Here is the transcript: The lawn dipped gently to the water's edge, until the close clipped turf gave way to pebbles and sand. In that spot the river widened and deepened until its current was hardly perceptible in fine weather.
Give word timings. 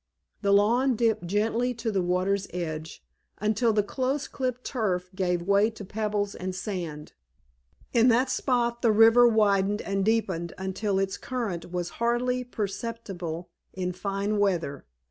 The 0.41 0.51
lawn 0.51 0.95
dipped 0.95 1.27
gently 1.27 1.75
to 1.75 1.91
the 1.91 2.01
water's 2.01 2.47
edge, 2.51 3.03
until 3.37 3.71
the 3.71 3.83
close 3.83 4.27
clipped 4.27 4.63
turf 4.63 5.11
gave 5.13 5.43
way 5.43 5.69
to 5.69 5.85
pebbles 5.85 6.33
and 6.33 6.55
sand. 6.55 7.13
In 7.93 8.07
that 8.07 8.31
spot 8.31 8.81
the 8.81 8.91
river 8.91 9.27
widened 9.27 9.83
and 9.83 10.03
deepened 10.03 10.53
until 10.57 10.97
its 10.97 11.17
current 11.17 11.71
was 11.71 11.89
hardly 12.01 12.43
perceptible 12.43 13.51
in 13.73 13.91
fine 13.91 14.39
weather. 14.39 14.87